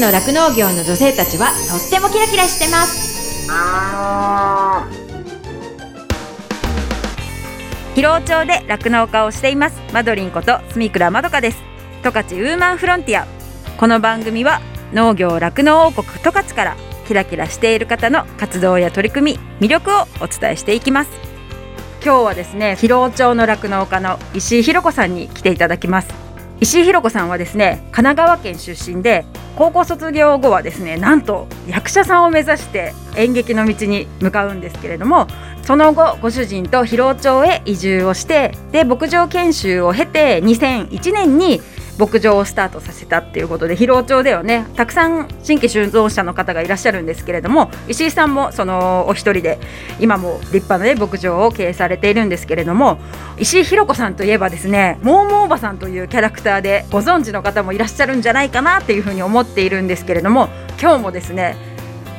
[0.00, 3.08] の酪農業の女性たちはとってもキラキラしてます。
[7.94, 9.80] 広尾町で酪農家をしています。
[9.92, 11.58] マドリンこと住倉まどかです。
[12.04, 13.26] 十勝ウーマンフロンティア。
[13.76, 14.60] この番組は
[14.92, 16.76] 農業酪農王国十勝から
[17.08, 21.10] キラキラしている方の活動や取り組み魅力をお伝えしていきます。
[22.04, 26.27] 今日はですね広尾町の酪農家の石井ひ子さんに来ていただきます。
[26.60, 29.24] 石井ひ子さんはですね神奈川県出身で
[29.56, 35.26] 高校卒業後はですねなんと役者さんを目指して演劇の道に向かうんですけれども
[35.62, 41.60] その後ご主人と広尾町へ移住をしてで牧場研修を経て2001年に
[41.98, 49.58] 牧場をスタートさせたっていうことで広尾町ではねたくさん新規就農者の方がいらっしゃるんですけれども石井さんもそのお一人で
[50.00, 52.98] 今も立派な、ね、牧場を経営されているんですけれども
[53.38, 60.48] 石井ひろ子さんといえばですねモーモーおばさんというキャラクターでご存知の方もいらっしゃるんじゃないかなっていうふうに思っているんですけれども
[60.80, 61.56] 今日もですね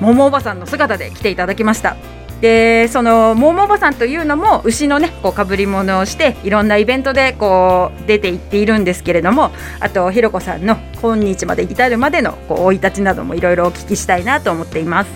[0.02, 2.19] モモおばさんの姿で来ていただきました。
[2.42, 9.52] でそのモーモーおばさんというのも牛のねこう被り物をしていろんなイベントでこう出ていっているんですけれども
[9.82, 15.10] あとひろこさんの今日まで至るまでのこう生い立ちなどもいろいろお聞きしたいなと思っています。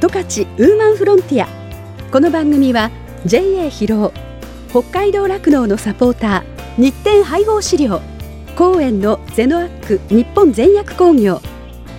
[0.00, 1.48] 十勝ウーマンフロンティア。
[2.12, 2.90] この番組は
[3.24, 4.12] JA 広尾
[4.70, 8.00] 北海道酪農のサポーター日展配合飼料
[8.56, 11.40] 公園のゼノアック日本全薬工業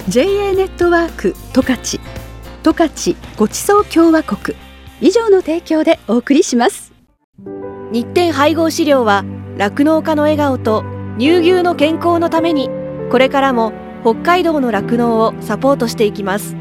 [0.07, 2.18] JA ネットワーク十勝。
[2.63, 4.57] 十勝ごちそう共和国。
[5.01, 6.91] 以上の提供でお送りします。
[7.91, 9.23] 日展配合飼料は
[9.57, 10.83] 酪農家の笑顔と
[11.17, 12.69] 乳牛の健康のために
[13.09, 16.55] これからも北海道の酪農をサポートしていきます。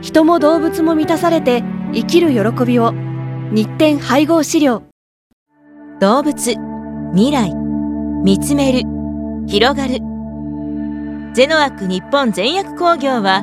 [0.00, 2.92] 人も動物も満たされて生きる喜びを。
[3.50, 4.82] 日展配合飼料。
[6.00, 6.54] 動物
[7.12, 7.52] 未来
[8.22, 8.82] 見つめる
[9.48, 9.98] 広がる。
[11.34, 13.42] ゼノアック日本全薬工業は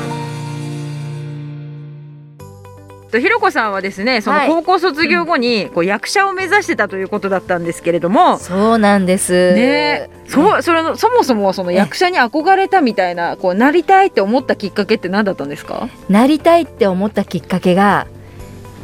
[3.11, 4.47] とひろこさんはですねそのはい。
[4.47, 9.53] 高校卒業後にこう役者を目指してたということだったんですけれども、そうなんです。
[9.53, 10.09] ね。
[10.27, 15.89] そそれのそもそもその役者に憧れたみたいなこうなりたいって思ったきっかけって何だったんですか？
[16.09, 18.07] なりたいって思ったきっかけが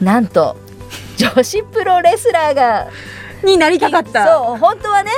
[0.02, 0.58] なんと
[1.18, 2.88] 女子プロレスラーが
[3.44, 4.26] になりたかった。
[4.28, 5.12] そう本当はね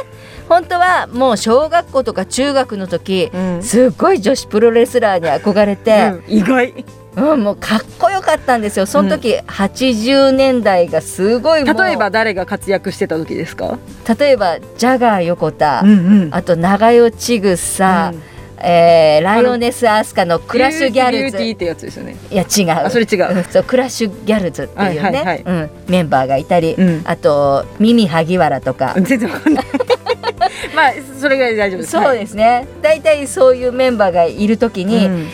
[0.47, 3.63] 本当はもう小学校とか中学の時、うん。
[3.63, 6.85] すっごい女子プロレスラーに憧れて、うん意外
[7.19, 8.85] うんもうかっこよかったんですよ。
[8.85, 13.77] その時、80年代がすごい例えば誰が活躍してた時ですか？
[14.19, 15.91] 例えばジャガー横田、んう
[16.27, 16.29] ん。
[16.31, 18.13] あと長与千草、
[18.61, 21.23] えーライオネスアスカのクラッシュギャルズ。
[21.23, 22.15] ビューティーってやつですよね。
[22.29, 22.69] いや違う。
[22.85, 23.37] あそれ違う。
[23.37, 25.43] うんそうクラッシュギャルズっていうね、はいはいはい。
[25.45, 27.01] うん、メンバーがいたり、うん。
[27.05, 29.65] あとミミ萩原とか、全然わかんない。
[30.75, 31.91] まあそれぐらいで大丈夫です。
[31.91, 32.67] そうですね。
[32.81, 35.27] 大体そういうメンバーがいる時に、うん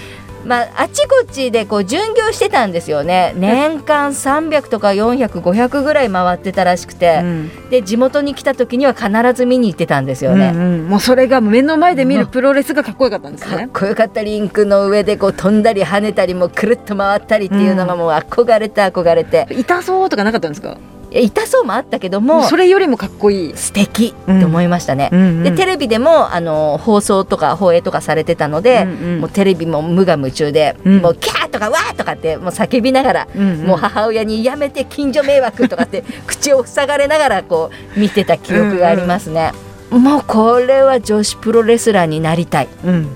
[0.45, 10.51] まあ、あちこちでこう巡業してたんですよね年間300とか400500ぐらい回ってたらしくて、うんで地元に来た時には必ず見に行ってたんですよね。
[10.53, 13.69] うんうんもうそれが目の前で見るプロレスがかっこよかったんですかっね。
[13.73, 20.77] こよかったリングの上でこう飛んだり跳ねたりもうくるっと回ったりっていうのがもう憧れて憧れて、痛そうとかなかったんですか？
[21.21, 23.53] 痛そうもあったけどもそれよりもかっこいい。
[23.55, 25.09] 素敵って思いましたね。
[25.43, 30.97] でテレレビでもあの放送とか放映とかされてたので、もうテレビも無我夢中で、うん。
[30.99, 33.27] もうキャーとかわーとかってもう叫びながら、
[33.65, 39.51] もう母親にやめて近所迷惑とかって 口を塞がれながらこう見てた記憶がありますね。
[39.91, 42.67] もうこれは女子プロレスラーになりたい。
[42.85, 43.07] うん。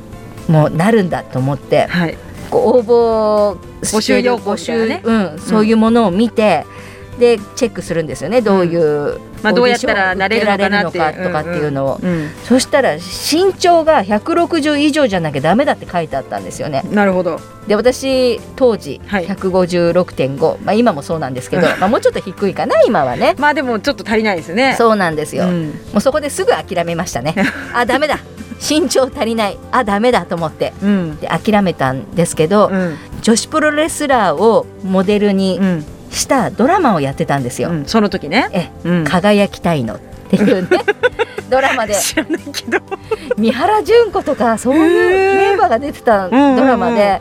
[0.48, 2.18] もうなるんだと思ってはい。
[2.52, 6.66] 応募募集要項ね募集うん、そういうものを見て、
[7.20, 8.42] でチェックするんですよね。
[8.42, 12.30] どういう、まあどうやったらなれるのかとかっていうのを、うん。
[12.46, 16.84] そしたら身長が160以上じゃなきゃダメだって書いてあったんですよね。
[16.92, 17.40] なるほど。
[17.68, 19.28] で私当時はい。
[19.28, 23.36] 156.5、まあ、今もそうなんですけど、まあ、もうちょっと低いかな今はね。
[23.38, 24.76] まあでもちょっと足りないですね。
[24.78, 25.68] そうなんですよ、うん。
[25.68, 27.36] もうそこですぐ諦めましたね。
[27.74, 28.20] あダメだ。
[28.62, 29.58] 身長足りない。
[29.72, 30.74] あダメだと思って。
[30.82, 31.20] うん。
[31.20, 32.98] で諦めたんですけど、うん。
[33.22, 37.70] 女子プロレスラーをモデルにうんしたドラマをやってたんですよ。
[37.70, 38.50] うんその時ね。
[38.52, 39.04] えうん。
[39.06, 40.80] 輝きたいのっていうね。
[41.50, 41.96] ドラマで。
[43.38, 47.20] 三原純子とかそういうメンバーが出てたドラマで。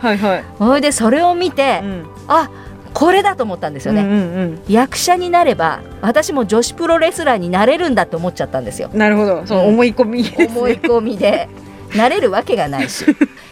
[0.58, 2.06] それでそれを見て、うん。
[2.28, 2.50] あ
[2.94, 8.90] これだと思ったんですよね、うんうん役者になれば私も女子プロレスラーになれるんだと思っちゃったんですよ。
[8.92, 9.46] うんなるほど。
[9.46, 10.48] その思い込みね。
[10.48, 11.48] 思い込みで。
[11.96, 13.04] なれるわけがないし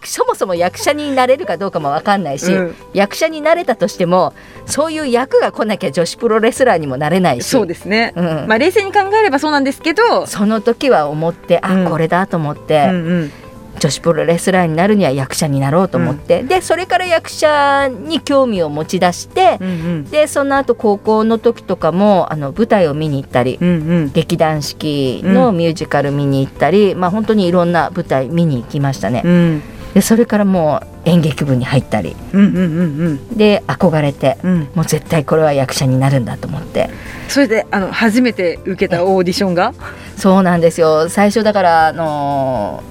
[0.07, 2.75] そもそも役者になれるかどうかも分かんないし、うん。
[2.93, 4.33] 役者になれたとしても
[4.65, 7.47] そういう役が来なきゃ女子プロレスラーにもなれないし。
[7.47, 8.25] そうですね、うん。
[8.47, 11.89] まあ冷静に考えればそうなんですけどその時は思ってあ、うん。
[11.89, 13.31] これだと思って、うんうん。
[13.79, 20.03] 女子プロレスラーになるには役者になろうと思って、でそれから役者に興味を持ち出して、うんうん。
[20.05, 23.71] でその後高校の時とかもあの舞台を見に行ったり、うんう
[24.05, 24.11] ん。
[24.13, 29.21] 劇団四季のミュージカル見に行ったり、まあ本当にいろんな舞台見に行きましたね。
[29.23, 29.61] うん
[29.93, 32.15] でそれからもう演劇部に入ったり。
[32.33, 34.37] うんうんうんで憧れて。
[34.43, 34.51] うん。
[34.51, 36.89] うんもう絶対これは役者になるんだと思って。
[37.29, 39.73] それであの初めて受けたオーディションが？
[40.17, 41.09] そうなんですよ。
[41.09, 42.83] 最初だからあの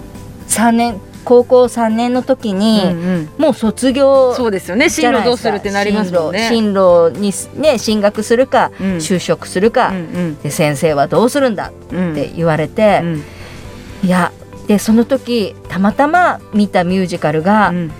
[0.48, 3.28] ー、3年高校3年の時に、うんうん。
[3.38, 4.88] もう卒業そうですよね。
[4.88, 6.49] 進路どうするってなりますもんね。
[6.49, 8.87] 進路にね進学するか、うん。
[8.96, 12.12] 就職するか、うんで先生はどうするんだうん。
[12.12, 13.22] って言われて、うん。
[14.04, 14.32] いや
[14.66, 17.92] でその時たまたま見たミュージカルが、うん。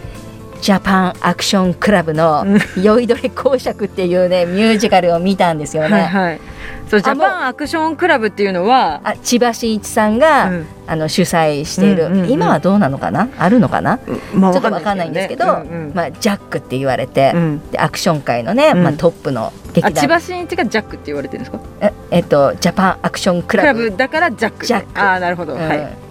[0.63, 2.47] ジャパンアクションクラブの
[2.83, 5.91] 「酔いどれ公爵」っていうねミュージカルを見たんですよね。
[5.91, 6.41] はいはい。
[6.89, 10.67] そうジャパンアクションクラブっていうのはあ千葉真一さんが、うん。
[10.87, 13.29] あの主催している、うんうんうん今はどうなのかな？
[13.39, 13.99] あるのかな、
[14.35, 15.55] まあちょっとわかんないんですけど、うんう
[15.91, 15.93] ん。
[15.95, 17.71] まあ、ジャックって言われて、うん。
[17.71, 18.83] でアクション界のね、うん。
[18.83, 19.93] まあ、トップの劇団。
[19.93, 21.61] あ千葉真一がジャックって言われてるんですか？
[21.83, 24.65] ええっとジャパンアクションククラブだからジャック。
[24.65, 24.99] ジャック。
[24.99, 25.69] ああなるほど、うん。
[25.69, 26.06] はい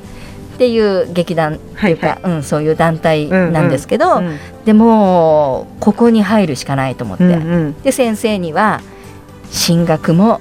[0.55, 4.39] っていう劇団っていうか、はいうん、そういう団体なんですけど、うん。
[4.63, 7.81] でもここに入るしかないと思って、うんうん。
[7.81, 8.81] で先生には
[9.51, 10.39] 進学も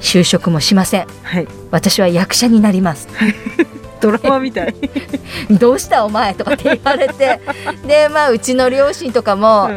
[0.00, 1.06] 就職もしません。
[1.22, 1.48] はい。
[1.70, 3.08] 私は役者になります。
[4.00, 4.74] ドラマみたい、
[5.60, 7.38] どうしたお前とかって言われて。
[7.86, 9.68] でまあうちの両親とかも、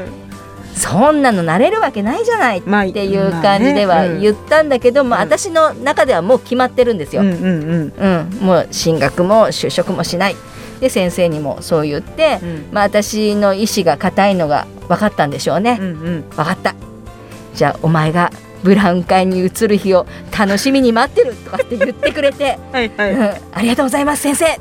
[0.76, 5.30] そんなのなれるわけないじゃないまあっていう感じでは言ったんだけど、まあうん。
[5.30, 7.94] 私の中ではもう決まってるんですよ、うんうんうん。
[7.96, 10.36] うん、もう進学も就職もしない。
[10.80, 12.66] で先生にもそう言って、うん。
[12.72, 16.30] まあ、私の意志が固いのが分かったんでしょうね、うんうん。
[16.30, 16.76] 分かった。
[17.54, 18.32] じゃあお前が
[18.64, 23.14] ブラウン管に移る日を楽しみに待ってるとかって言ってくれて、はいはい。
[23.14, 24.46] うん、ありがとうございます先生。
[24.46, 24.58] で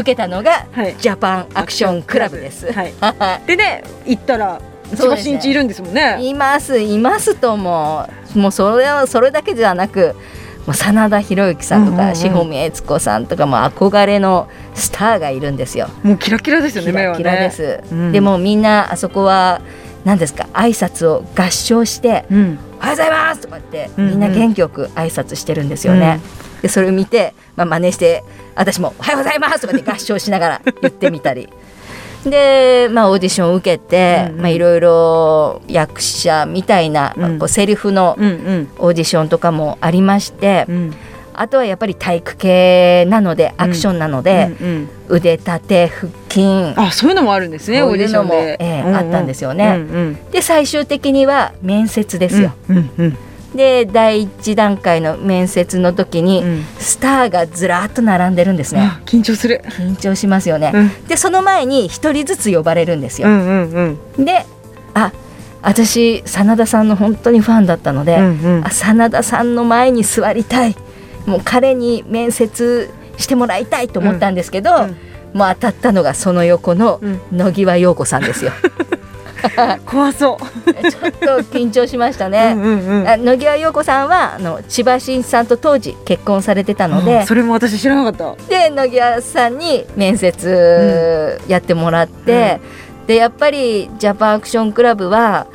[0.00, 2.72] 受けたのがはいジャパンアクションクラブです。
[2.72, 2.92] はい
[3.46, 4.60] でね行ったら
[4.90, 10.14] 千葉そうですね真一いるんですもんねいますいますとももうそれはそれだけではなく
[10.66, 15.88] もう真田広之さんとかうんうんうん志保美悦子さんとかも憧れのスターがいるんですよ。
[16.02, 17.80] もうキラキラですよねキラキラです。
[17.90, 19.60] うんでもみんなあそこは
[20.04, 26.20] 何ですか挨拶を合唱してうん「おはようございます!」とかってうんうんみんな元気よく挨拶してるんですよね。
[26.62, 28.24] でそれを見て、まあ、真似して
[28.54, 31.48] 私も「おはようございます!」とかって合唱しながら言ってみたり。
[32.24, 34.42] で、まあ、オーディションを受けて、うんうん。
[34.42, 37.38] まあ、いろいろ役者みたいな、うん。
[37.38, 38.68] こうセリフのうんうん。
[38.78, 40.94] オーディションとかもありまして、うん。
[41.34, 44.88] あとはやっぱり体育系なのでアクションなので、うんうん。
[45.08, 46.72] 腕立て腹筋。
[46.76, 49.66] あそういうのもあるんですねオーディションで、ええうんうんあったんですよね。
[49.66, 49.74] うんう
[50.10, 50.18] ん。
[50.32, 52.52] で最終的には面接ですよ。
[52.68, 53.18] うんうん
[53.56, 58.80] で第一段階の面接の時に、うんスターがずらっと並んでるんですね。
[58.80, 60.70] あ緊張する緊張しますよね。
[60.74, 63.28] うんでその前に一人ずつ呼ばれるんですよ。
[63.28, 64.46] うんうんうんで
[64.94, 65.12] あ
[65.62, 70.76] 私真田さんの本当にファンだったので、うんうんあ真田さんの前に座りたい
[71.26, 74.96] もう彼に面接してもらいたいと思ったんですけど、うん
[75.34, 78.52] もう当たったのがその横のうん野際陽子さんですよ。
[79.86, 80.72] 怖そう。
[80.90, 81.26] ちょっと
[81.56, 82.54] 緊張しましたね。
[82.56, 87.20] うんうん野際陽子さんはあの千葉真一さんと当時結婚されてたので。
[87.20, 88.48] あそれも私知らなかった。
[88.48, 92.60] で野際さんに面接やってもらって、
[93.06, 95.46] でやっぱりジャパンアクションクラブは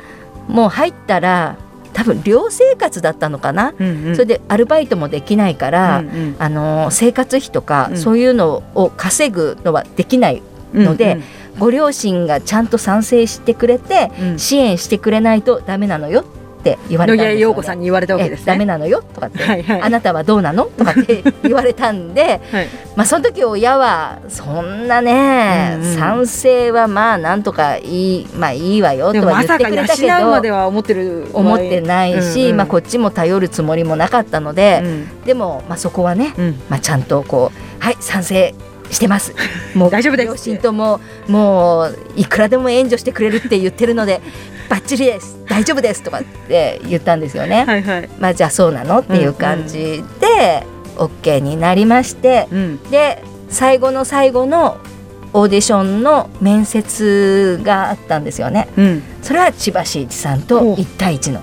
[0.48, 1.56] もう入ったら
[1.92, 4.14] 多分寮生活だったのかな、うんうん。
[4.14, 6.36] それでアルバイトもできないから、うんうん。
[6.38, 7.98] あの生活費とか、うん。
[7.98, 10.42] そういうのを稼ぐのはできない
[10.74, 11.20] ので、
[11.58, 16.24] ご両親がちゃんと賛成してくれて、支援してくれないとダメなのよ
[16.62, 17.34] って言われ野たんですよ、ね。
[17.34, 18.44] 際陽子さんに言われたわけですね。
[18.44, 19.82] えダメなのよとかって、 はいはい。
[19.82, 22.68] あなたはどうなのとかって 言われたんで、はい。
[22.96, 25.96] まあその時親はそんなね、うんうん。
[25.96, 32.56] 賛成はまあなんとかいいまあいいわよでとは言ってくれたけ養うまでどは思ってる思ってないし、うんうん。
[32.58, 35.22] まあこっちも頼るつもりもなかったので、うん。
[35.24, 36.60] でもまあそこはね、うん。
[36.68, 38.54] まあちゃんとこうはい賛成
[38.92, 39.34] してます。
[39.74, 40.28] もう大丈夫です。
[40.28, 44.20] 両親とももういくらでも援助してくれるって言ってるので
[44.68, 45.38] バッチリです。
[45.48, 47.64] 大丈夫ですとかって言ったんですよね。
[47.64, 48.08] はいはい。
[48.20, 52.82] まあじゃあそうなのっていう感じで OK になりまして、うん。
[52.90, 54.76] で最後の最後の
[55.34, 58.68] オーディションの面接があったんですよね。
[58.76, 59.02] うん。
[59.22, 61.40] それは千葉真一さんと一対一の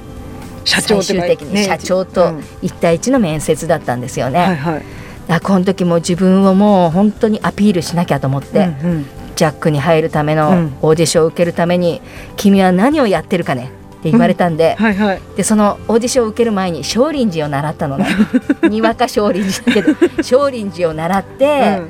[0.66, 2.44] 社長最終的にね社長うとん。
[2.62, 4.99] 一対一の面接だったんですよね、はいはい
[5.30, 9.06] あこの時も自分をもう本当にアピールしなきゃと思って、うん
[9.40, 10.78] ジャックに入るためのうん。
[10.82, 12.02] オーディションを受けるために、
[12.36, 15.22] 君は何をやってるかねって言われたんで、はいはい。
[15.38, 18.06] でそのオーディションを受ける前に少林寺を習ったのね。
[18.68, 21.82] にわか少林寺だけど少林寺を習って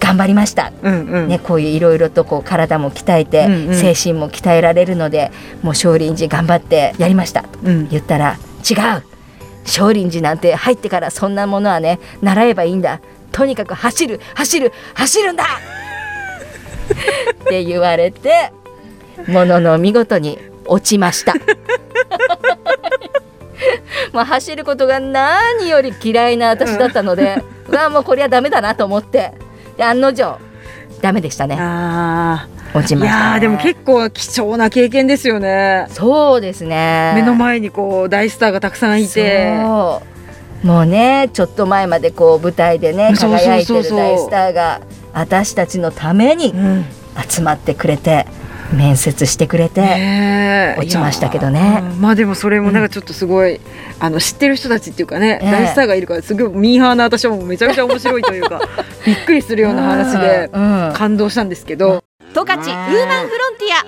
[0.00, 1.28] 頑張りました、うんうん。
[1.28, 3.74] ね、こういういろいろとこう体も鍛えて、うんうん。
[3.74, 5.30] 精神も鍛えられるので
[5.62, 7.42] もう少林寺頑張ってやりました。
[7.42, 7.88] とうん。
[7.90, 9.02] 言ったら違う
[9.68, 13.00] 少林寺なんて入ってからそんなものはね習えばいいんだ。
[13.30, 15.44] とにかく走る走る走るんだ。
[15.44, 15.46] っ
[17.46, 18.52] て言われて
[19.28, 21.34] ものの見事に落ちました。
[24.12, 29.32] まあ走ることが何より嫌いな私だったので、うわもうこれはダメだなと思って。
[29.76, 30.38] で案の定
[31.00, 31.56] ダメでしたね。
[31.60, 35.86] あ落ちーいました、ね、やーでも結構貴重な経験ですよね。
[35.90, 37.12] そうですね。
[37.14, 39.56] 目の前にこう大スターがたくさんいて。
[40.64, 44.80] もうねちょっと前までこう舞台でね輝いてる大スターが
[45.12, 46.84] 私たちのためにうん。
[47.28, 48.26] 集まってくれて
[48.72, 51.58] 面接してくれて、落ちましたけどね。
[51.58, 53.60] いやーうんまあでもそれもなんかちょっとすごい、
[53.98, 55.50] あの知ってる人たちっていうかね、ええ。
[55.50, 58.60] 大スターがいるからすごいミーハーな私はもうめちゃくちゃ面白いというか
[59.06, 60.92] びっくりするような話でうんうん。
[60.92, 62.04] 感動したんですけど、
[62.38, 63.78] 十勝ウーマンフロンティア。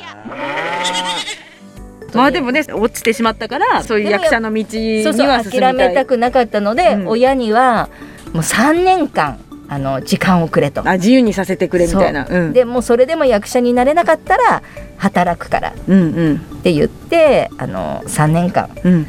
[2.17, 7.09] まあでもね落ちてしまったからそういう役者の道には諦めたくなかったので、うん。
[7.09, 7.89] 親には
[8.33, 9.39] もう3年間
[9.69, 10.83] あの時間をくれと。
[10.85, 12.27] あ自由にさせてくれみたいな。
[12.27, 12.37] そう。
[12.37, 12.53] うん。
[12.53, 14.63] でもうそれでも役者になれなかったら
[14.97, 15.69] 働くから。
[15.69, 16.39] っうんうん。
[16.65, 18.93] て言ってあの3年間、うん。
[18.93, 19.07] うん、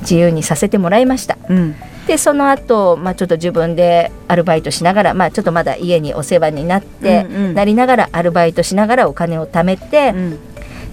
[0.00, 1.36] 自由にさせてもらいました。
[1.50, 1.76] うん
[2.06, 7.54] でその後、まあちょっと自分でアルバイトしながら、まあ、ちょっとまだ家にお世話になって、うんうん。
[7.54, 10.38] なりながらアルバイトしながらお金を貯めて、うん。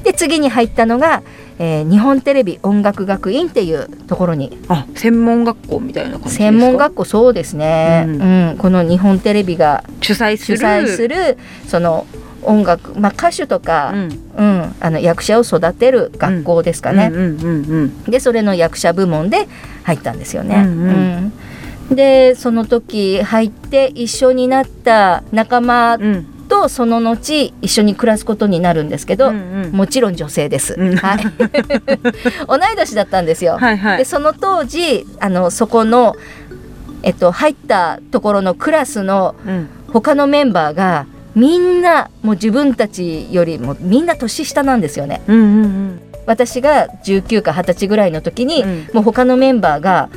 [0.03, 1.23] で次に入ったのが、
[1.59, 4.59] えー日本テレビ音楽学院っていうところに。
[4.67, 6.43] あ専門学校みたいな感じですか？
[6.43, 8.49] 専門学校そうですね、ううん。
[8.51, 11.37] んこの日本テレビが主催す主る催する
[11.67, 12.05] その
[12.47, 14.09] 音楽、まあ、歌手とか、うん。
[14.37, 17.11] うんあの役者を育てる学校ですかね。
[18.07, 19.47] でそれの役者部門で
[19.83, 20.55] 入ったんですよね。
[20.57, 21.33] うんうん。
[21.89, 21.95] うん。
[21.95, 25.97] でその時入って一緒になった仲間
[26.47, 29.71] とその後一緒に暮らすことになるんですけど、うんうん。
[29.71, 30.75] もちろん女性です。
[30.77, 30.95] うん。
[30.95, 31.19] はい、
[32.47, 33.57] 同い年だったんですよ。
[33.57, 33.97] はいはい。
[33.97, 36.15] でその当時あのそこの、
[37.01, 39.69] えっと、入ったところのクラスのうん。
[39.91, 41.05] 他のメンバーが
[41.37, 45.21] みんなもう自分たちよりもみんな年下なんですよね。
[45.27, 50.09] うんうんうん私が19か20歳ぐらいの時に、うんもう他のメンバーが、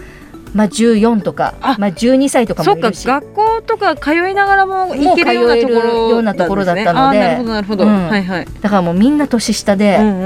[0.55, 10.23] まあ、14とかあまあ、12歳とかもいるし学校とか通いながらも行けるようなところもう通えるようなところだったのでなんすねあーなるほどなるほど、うんはいはい、だからもうみんな年下で、うん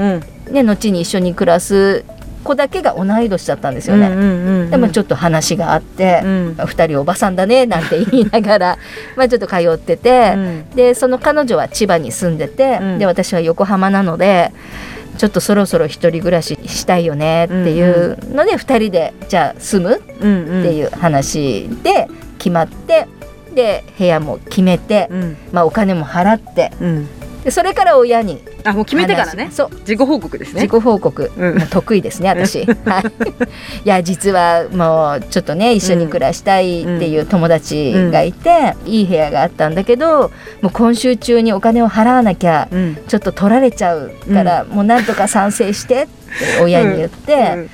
[0.49, 2.03] うんね、後に一緒に暮らす
[2.45, 4.07] 子だけが同い年だったんですよね。
[4.07, 6.55] うんうんうん、でもちょっと話があってう、ん。
[6.55, 8.77] 二人おばさんだねなんて言いながら
[9.17, 10.69] まあちょっと通ってて、うん。
[10.75, 12.99] でその彼女は千葉に住んでて、うん。
[12.99, 14.53] で私は横浜なので
[15.17, 20.01] ちょっとそろそろ一人暮らししたいよねっていうので、二人でじゃあ住む？
[20.21, 20.61] うんうん。
[20.61, 23.07] っていう話で決まって
[23.55, 25.37] で部屋も決めて、うん。
[25.51, 27.07] まあ、お金も払ってうん
[27.45, 29.45] でそれから親にあもう決めてからね。
[29.45, 29.69] 話そう。
[29.81, 30.63] 自己報告ですね。
[30.63, 31.57] 自己報告、うん。
[31.59, 32.65] もう得意ですね私。
[32.65, 33.85] はい。
[33.85, 42.97] いや実はもうちょっとね一緒に暮らしたいっていう友達がいて、いい部屋があったんだけどもう今週中にお金を払わなきゃうん。
[43.07, 46.07] ちょっと取られちゃうから、もうなんとか賛成してっ
[46.57, 47.69] て親に言って、うん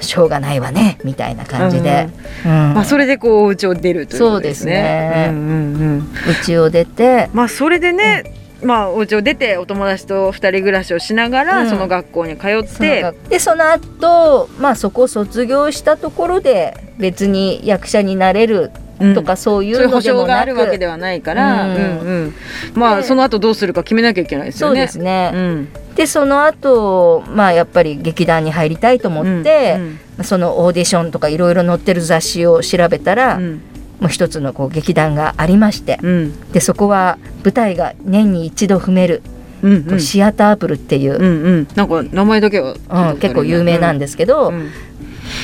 [0.00, 2.08] しょうがないわねみたいな感じで、
[2.44, 2.50] うん。
[2.74, 4.72] まあそれでこうお家を出るということですね。
[4.72, 5.26] そうですね。
[5.30, 6.08] うんうんうん
[6.46, 7.28] 家を出て。
[7.32, 11.70] まあそれでね、まあお家を出てお友達と二人暮らしをしながら、うん。
[11.70, 13.02] その学校に通って。
[13.02, 18.70] 学でその後、まあそこを卒業したところで別に役者になれる
[19.14, 21.74] とかそういそう保証があるわけではないから、うん。
[21.74, 22.34] うんうん。
[22.74, 24.76] まあでその後どうするか決めなきゃいけないですよね。
[24.76, 29.80] そうですね、うんでその後まあやっぱり劇団に入りたいと思って、
[30.22, 33.60] そのオーディションとかいろいろ載ってる雑誌を調べたら、うん。
[33.98, 36.50] もう一つのこう劇団がありまして、うん。
[36.52, 39.24] でそこは舞台が年に一度踏める、
[39.60, 40.00] うんうん。
[40.00, 41.68] シアタープルっていう、うんうん。
[41.74, 44.70] なんか名前だけは、うん結構有名なんですけど、うん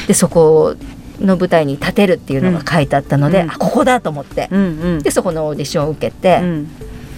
[0.06, 0.76] でそこ
[1.20, 3.50] の舞台に立てるっていうのが書いてあったので、うん。
[3.50, 4.66] あここだと思って、うんう
[4.98, 5.02] ん。
[5.02, 6.70] でそこのオーディションを受けてう、ん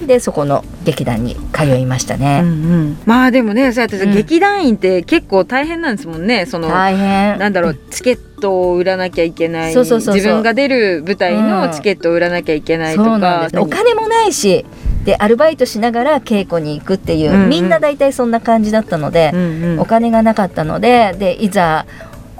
[0.04, 2.40] でそこの劇団に通いましたうんね。
[2.42, 2.98] うん。
[3.06, 4.14] まあでもねそうやってさうん。
[4.14, 6.44] 劇団員って結構大変なんですもんね。
[6.46, 7.38] その、大変。
[7.38, 9.72] なんだろうチケットを売らなきゃいけない。
[9.72, 10.14] そうそうそうそう。
[10.16, 14.66] 自分が出る舞台のチケットを売らなきゃいけないとそうなんお金もないし
[15.04, 17.48] でアルバイトしながら稽古に行くっていう、うんうん。
[17.48, 19.80] みんな大体そんな感じだったのでう、んうん。
[19.80, 21.86] お金がなかったのででいざ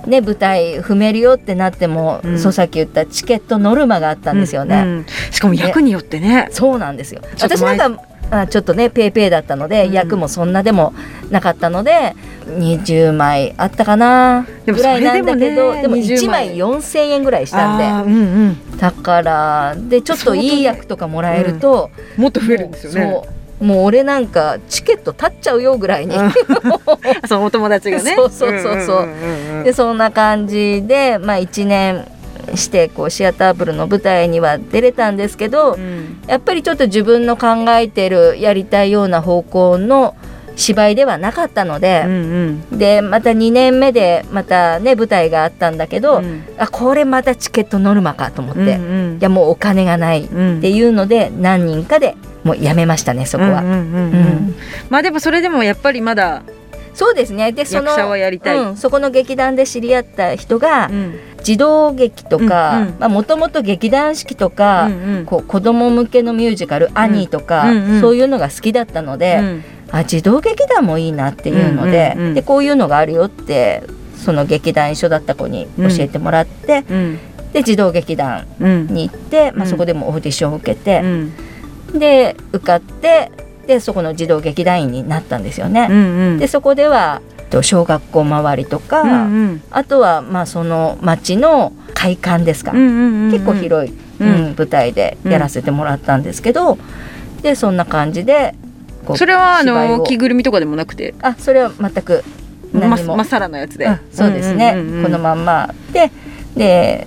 [0.07, 2.39] ね、舞台踏めるよってなっても、うん。
[2.39, 4.77] そうさっき言ったチケットノルマがあったんですよね。
[4.77, 5.07] うんうん。
[5.31, 6.49] しかも役によってね。
[6.53, 7.23] そうなんですよ。
[7.41, 9.93] 私なんかあちょっとねペイペイだったので、うん。
[9.93, 10.95] 役もそんなでも
[11.31, 12.15] なかったので
[12.47, 18.11] 20枚あったかなぐらいなんだけどでもねでも20 1枚4,000円ぐらいしたんで。
[18.11, 18.79] うんうん。
[18.79, 23.23] だからでちょっといい役とかもらえると、もっと増えるんですよね
[23.61, 26.33] もう俺なんかチケット立っちゃうよぐらいに、うん。
[27.27, 28.15] そのお友達がね。
[28.15, 29.07] そうそうそうそう。
[29.07, 32.07] んんんんでそんな感じで、まあ、1年
[32.55, 36.21] してこうシアターブルの舞台には出れたんですけど、うん。
[36.27, 40.15] やっぱりちょっと自分の考えてるやりたいような方向の
[40.55, 42.79] 芝居ではなかったのうで、ん。
[42.79, 46.45] でまた2年目でまたね舞台があったんだけど、うん。
[46.59, 49.19] あこれまたチケットノルマかと思って、うんいうん。
[49.21, 53.63] やもうお金がないっうんていうので何人かでもうやめましたねそこは。
[54.89, 56.43] まあでもそれでもやっぱりまだ
[56.97, 57.53] そうですね。
[57.53, 58.59] でその役者はやりたい。
[58.59, 61.21] うん、そこの劇団で知り合った人が、うん。
[61.43, 65.27] 児童劇とかもともと劇団四季とか、うんうん。
[65.27, 68.01] こう子供向けのミュージカル「アニー」とか、うんうん。
[68.01, 69.65] そういうのが好きだったので、うん。
[69.91, 72.35] あ児童劇団もいいなっていうので,、うんうんうん。
[72.35, 73.83] でこういうのがあるよって
[74.17, 77.19] その劇団一緒だった子に教えてもらって、うん。
[77.53, 79.71] で児童劇団うんに行って、まあ、うん。
[79.71, 81.33] そこでもオーディションを受けてう、ん
[81.93, 83.31] で受かって
[83.67, 85.89] でそこの児童劇団員になったんですよね。
[85.91, 86.39] うんうん。
[86.39, 89.63] でそこではと小学校周りとか、うんうん。
[89.71, 93.31] あとはまあその町の会館ですか、うんうんうんうん。
[93.33, 94.29] 結構広い、うん。
[94.29, 96.79] うん舞台でやらせてもらったんですけど、
[97.43, 98.55] でそんな感じで
[99.15, 101.15] それはあの着ぐるみとかでもなくて？
[101.21, 102.25] あそれは全く
[102.73, 105.03] ま何も、まっさらなやつで、うんそうですね、んうんうん。
[105.05, 105.75] このまんま。
[105.93, 106.11] で
[106.57, 107.07] で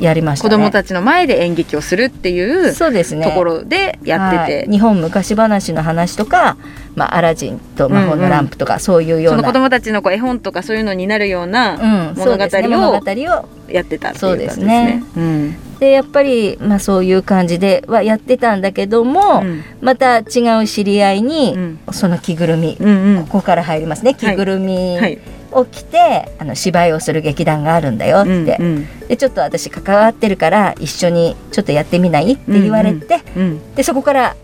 [0.00, 0.50] やりましたね。
[0.50, 3.24] 子供たちの前で演劇をするっていうそうですね。
[3.24, 4.68] ところでやってて、はい。
[4.70, 6.56] 日本昔話の話とか、
[6.94, 14.84] まあ、アラジンと魔法のランプとか、そういうよそうのな子供たちのこう絵本とかそういうのになるようなうん、物語をやってたっていうそうで感じですすね。
[14.86, 15.04] ね。
[15.16, 15.78] うん。
[15.78, 19.64] でやっぱり、まあ、そういう感じではやってたんだけども、うん。
[19.80, 20.22] また違
[20.62, 21.78] う知り合いに、うん。
[21.92, 23.22] その着ぐるみ、うんうん。
[23.26, 24.14] ここから入りますね。
[24.14, 25.18] 着ぐるみはい
[25.54, 29.08] を着て、あの芝居をする劇団があるんだよって、うんうん。
[29.08, 32.32] でちょっと私関わってるから一緒にちょっとやってみない？
[32.32, 33.74] って言われて、うん。
[33.74, 34.36] でそこから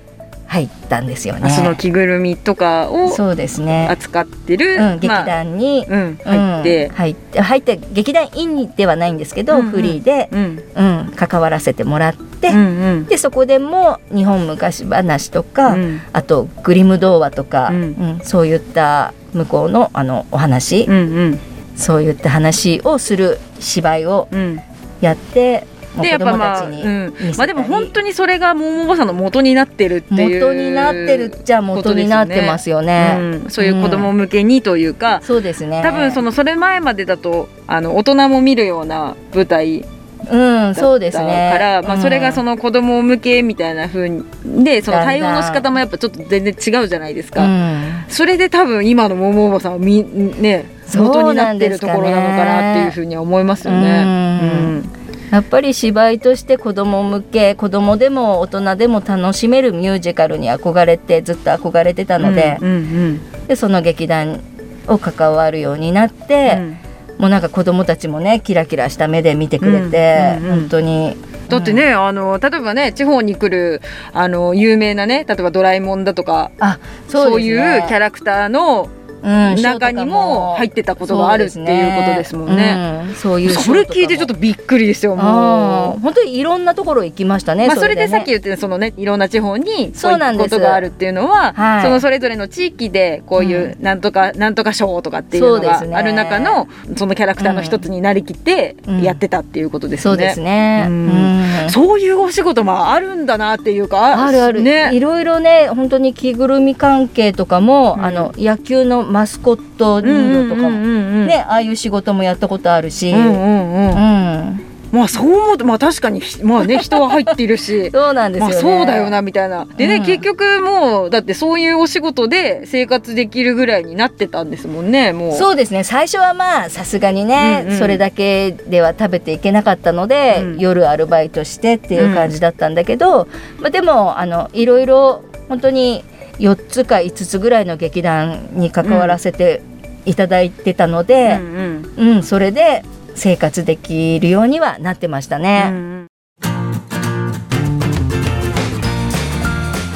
[0.50, 1.42] 入ったんですよね。
[1.44, 6.86] あその着ぐるみとかをそうですね、扱ってる、うん、劇まあ団に、うん、入って。
[6.86, 10.62] うん、入って入って劇団員ではないんですけど、うんうんフリーで、うん。
[10.74, 13.04] うん、関わらせてもらって、うんうん。
[13.06, 16.00] でそこでも日本昔話とか、うん。
[16.12, 21.40] あとグリム童話とか、ううんんそういった向こうのあのお話、うんうん。
[21.76, 24.60] そういった話をする芝居をうん。
[25.00, 25.64] やって、
[26.00, 27.14] でやっぱまあ、うん。
[27.36, 33.16] まあでも本当にそれが桃坊さんの元になってるっていう元になってるっちゃ元になってますよね。
[33.18, 35.80] うん、そういう子供向けにというか、そうですね。
[35.82, 39.84] 多分そのそれ前までだとあの大人も見るような舞台
[40.30, 41.50] うん、そうですだね。
[41.52, 44.24] から、まあ、それがその、の子供向けみたいな風に
[44.64, 48.04] でその対応の仕方もやっぱちょっと全然違うじゃないですか、うん。
[48.08, 54.82] それで多分今の桃坊さんはみね元になってるところなのかなっていう風には思いますよね。
[55.30, 64.40] やっぱり芝居として子供向け子供でも大人でも楽しめるミュージカルに憧れてずっと憧れてたので,、うんうんでその劇団
[64.86, 66.78] を関わるようになっうて、ん。
[67.18, 71.16] もうなんか子供たちもねキラキラした目で見てくれて、うんうんうん本当に。
[71.48, 77.44] だってね、あの例えばね地方に来るあの有名なね例えばドラえもんだとかあそう,、ね。
[77.44, 83.04] いうキャラクターのうん中にも入ってたことがあるっていうことですもんね。
[83.08, 83.14] うん。
[83.14, 85.98] そういうそれ聞いてちょっとびっくりですよあもう。
[85.98, 87.66] ー本当にいろんなところ行きましたね。
[87.66, 88.08] まあ、それでね。
[88.08, 91.82] さっき言ってたそのねいろんな地方にそうなんこういうことがあるっていうのは、はい。
[91.82, 99.02] そのそれぞれの地域でこういううなんとか、なんとか賞とかっていうのがある中のそのキャラクターの一つになりきってうん。
[99.02, 100.18] やってたっていうことですよね。
[100.18, 100.84] そうですね。
[100.88, 101.64] うん。
[101.64, 101.70] うん。
[101.70, 104.90] そういうお仕事もあるんだなっていうかあるある、ね。
[104.94, 108.04] いろいろね本当に着ぐるみ関係とかも、うん。
[108.04, 110.08] あの野球のマスコット人
[110.48, 114.54] 形とかも、うんうんうんうんねああいう仕事もやったことあるし、うんうんうん。
[114.54, 114.66] うん。
[114.92, 117.90] まあそう思うとまあ確かにひまあね 人は入っているし。
[117.90, 118.60] そうなんですよまあね。
[118.60, 119.66] そうだよなみたいな。
[119.76, 120.02] でね、うん。
[120.04, 125.36] 結局もうだってそういうお仕事で生活できるぐらいになってたんですもんねもう。
[125.36, 125.84] そうですね。
[125.84, 127.78] 最初はまあさすがにね、うんうん。
[127.78, 130.58] それだけでは食べていけなかったので、うん。
[130.58, 133.28] 夜アルバイトしてっていう感じだったんだけど、
[133.60, 136.04] まあ、でもあのいろいろ本当に
[136.40, 139.62] 4つか5つぐらいの劇団に関わらせて
[140.06, 142.14] いただいてたので、うんうん。
[142.16, 142.82] うん、それで
[143.14, 145.68] 生活できるようにはなってましたね。
[145.70, 146.06] うん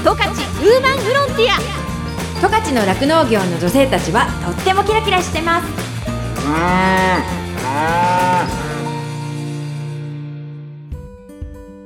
[0.04, 1.58] 十勝ウーマンフロンティア。
[2.40, 5.94] 十勝の酪農業の女性たちはとってもキラキラしてます。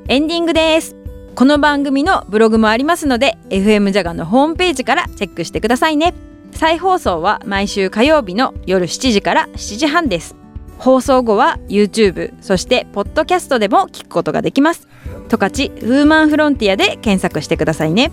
[0.08, 0.97] エンディングです
[1.38, 6.12] この番組のブログもありますので FM ジャガのホームページからチェックしてくださいね。
[6.50, 10.34] 再放送は毎週火曜日の夜7時から7時半です。
[10.78, 14.88] 放送後は YouTube そしてポッドキャストでも聞くことができます。
[15.28, 18.10] 十勝ウーマンフロンティアで検索してくださいね。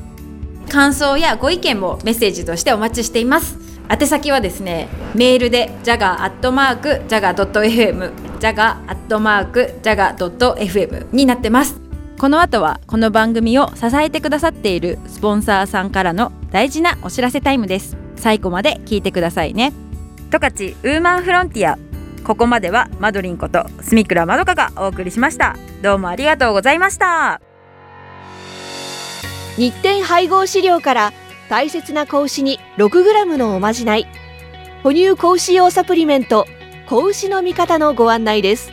[0.69, 3.57] 感想やご意見もメッセージとしてお待ちしています。
[3.89, 11.84] 宛先はですねメールで jaga.jaga.fm jaga.jaga.fm になってます。
[12.17, 17.97] この後はこの番組を支えてくださっているスポンサーさんからの大事なお知らせタイムです。
[18.15, 19.73] 最後まで聞いてくださいね。
[20.31, 21.77] 十勝ウーマンフロンティア。
[22.23, 25.57] ここまではマドリンこと住倉まどかがお送りしました。
[25.83, 27.41] どうもありがとうございました。
[29.57, 31.13] 日展配合飼料から
[31.49, 34.07] 大切な子牛に 6g のおまじない。
[34.83, 36.47] 哺乳子牛用サプリメント
[36.87, 38.71] 子牛の味方のご案内です。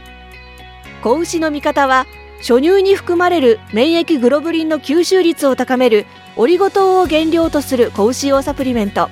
[1.02, 2.06] 子牛の味方は
[2.42, 9.08] 初乳に含まれる免疫グロブリンの吸収率を高めるオリゴ糖を原料とする子牛用サプリメント。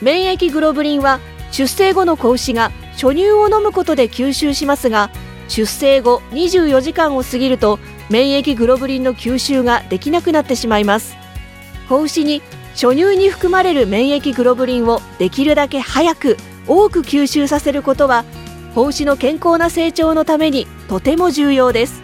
[0.00, 1.20] 免疫グロブリンは
[1.52, 5.10] 出生後の子牛が初乳を飲むことで吸収しますが
[5.48, 11.16] 出生後24時間を過ぎると免疫グロブリンの吸収ができなくなってしまいます。
[11.90, 12.40] 子牛に
[12.72, 18.24] 初乳に含まれる免疫グロブリンをできるだけ早く多く吸収させることは
[18.74, 22.03] 子牛の健康な成長のためにとても重要です。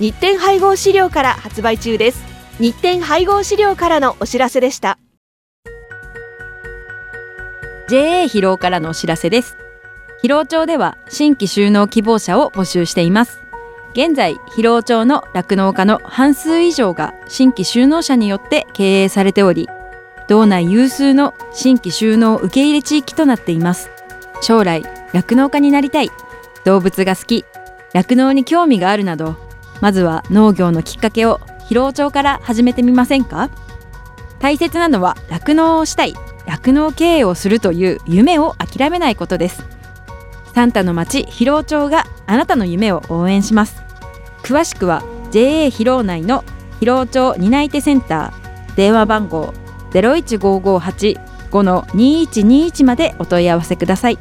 [0.00, 2.24] 日展配合飼料から発売中です。
[2.58, 4.98] 日展配合飼料からのお知らせでした。
[7.86, 9.58] JA 疲労からのお知らせです。
[10.22, 13.42] 疲労町では新規就農希望者を募集しています。
[13.92, 19.68] 現在疲労町の酪農家の半数以上が新規就農者によって経営されており
[20.28, 23.90] 道内有数の新規就農受け入れ地域となっています。
[24.40, 24.82] 将来
[25.12, 26.10] 酪農家になりたい。
[26.64, 27.44] 動物が好き。
[27.92, 29.49] 酪農に興味があるなど
[29.80, 31.38] まずは農業のきっかけを
[31.68, 33.50] 疲労町から始めてみませんか？
[34.38, 36.14] 大切なのは酪農をしたい
[36.46, 39.64] 酪農経営をするという夢を諦めないことです。
[40.54, 43.82] サンタの町広尾町があなたの夢を応援します。
[44.42, 46.44] 詳しくは JA 広尾内の
[46.80, 49.54] 広尾町担い手センター電話番号
[49.92, 54.18] 01558の2121までお問い合わせください。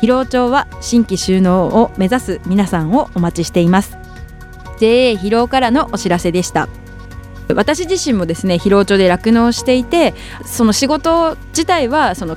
[0.00, 3.99] 広尾町は新規就農を目指す皆さんをお待ちしています。
[4.80, 6.68] JA 広尾からのお知らせでした。
[7.54, 10.14] 私自身もですね疲労町で酪農していて
[10.44, 12.36] その仕事自体はその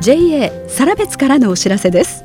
[0.00, 2.24] JA 更別からのお知らせです。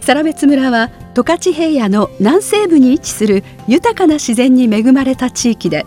[0.00, 5.86] 更別村は十勝平野の南西部に位置する豊かな自然に恵まれた地域で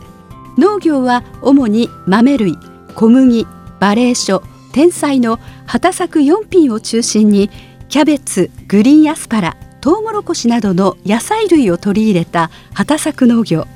[0.57, 2.57] 農業は主に豆類
[2.95, 3.45] 小麦
[3.81, 4.41] 馬鈴薯
[4.71, 7.49] 天菜の畑作4品を中心に
[7.89, 13.67] キャベツグリーンアスパラトウモロコシなどの野菜類を取り入れた畑作農業。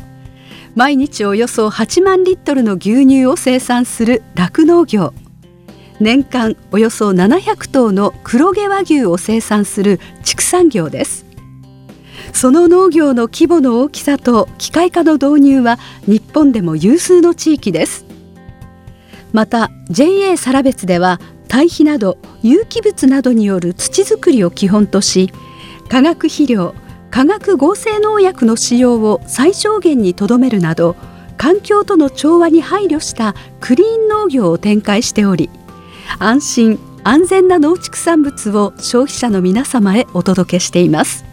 [0.75, 5.13] 毎日およそ8万リットルの牛乳を生産する酪農業。
[5.99, 11.25] 年間およそ700頭の黒毛和牛を生産する畜産業です。
[12.33, 18.05] その農業の規模の大きさと機械化の導入は日本でも有数の地域です。
[19.33, 25.31] また JA 更別では堆肥など有機物などによる土作りを基本とし
[25.89, 26.73] 化学肥料
[27.11, 30.95] 化学合成農薬の使用を最小限にとどめるなど
[31.37, 35.49] 環境との調和に配慮したクリーン農業を展開しており
[36.17, 41.29] 安心安全な農畜産物を消費者の皆様へお届けしています。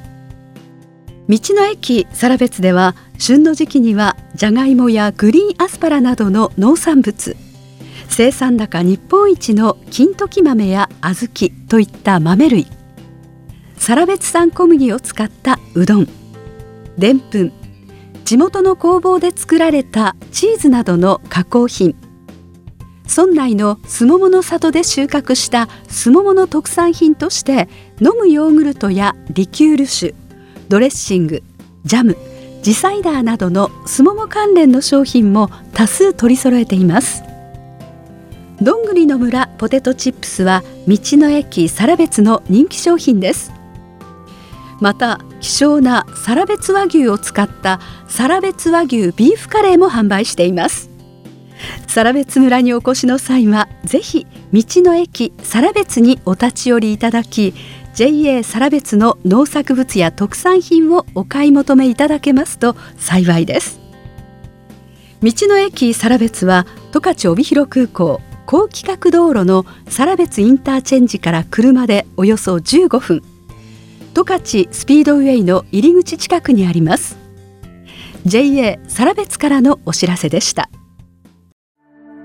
[1.29, 7.37] 道の駅サラベツでは旬の時期にはじゃがいもやグリーンアスパラなどの農産物
[8.09, 12.67] 生産高日本一の金時豆や小豆といった豆類
[13.77, 16.09] サラベツ産小麦を使ったうどん
[16.97, 17.53] でんぷん
[18.25, 21.97] 地元の工房で作られたチーズなどの加工品
[23.09, 27.69] 村内のすももの里で収穫したすももの特産品として
[28.01, 30.15] 飲むヨーグルトやリキュール酒
[30.69, 31.43] ドレッシング
[31.85, 32.17] ジャム
[32.63, 37.23] ジサイダーなどのすもも関連の商品も多数取り揃えています。
[38.61, 43.53] どんぐりの村ポテトチップスは道の駅サラベツの人気商品です。
[44.81, 50.96] また希少なサラベツ和牛を使ったサラベツ和牛ビーフカレーも販売しています。
[51.87, 57.55] サラベツ村にお越しの際はぜひ道の駅サラベツにお立ち寄りいただき
[57.95, 63.81] JA サラベツの農作物や特産品をお買い求めいただけますと幸いです。
[65.23, 73.23] 道の駅サラベツは十勝帯広空港高規格道路のサラベツインターチェンジから車でおよそ15分。
[74.15, 77.19] 十勝スピードウェイの入り口近くにあります。
[78.25, 80.71] JA サラベツからのお知らせでした。